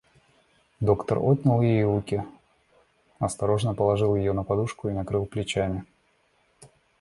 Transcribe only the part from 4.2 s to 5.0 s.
на подушку и